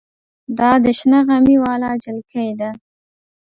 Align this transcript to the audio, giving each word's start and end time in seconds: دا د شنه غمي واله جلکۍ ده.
دا 0.57 0.71
د 0.83 0.85
شنه 0.97 1.19
غمي 1.27 1.55
واله 1.63 1.89
جلکۍ 2.03 2.49
ده. 2.59 2.69